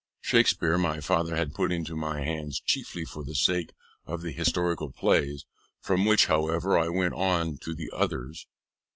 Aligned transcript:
Shakspeare 0.19 0.79
my 0.79 0.99
father 0.99 1.35
had 1.35 1.53
put 1.53 1.71
into 1.71 1.95
my 1.95 2.21
hands, 2.21 2.59
chiefly 2.59 3.05
for 3.05 3.23
the 3.23 3.35
sake 3.35 3.71
of 4.07 4.23
the 4.23 4.31
historical 4.31 4.89
plays, 4.91 5.45
from 5.79 6.05
which, 6.05 6.25
however, 6.25 6.75
I 6.75 6.89
went 6.89 7.13
on 7.13 7.59
to 7.59 7.75
the 7.75 7.91
others. 7.93 8.47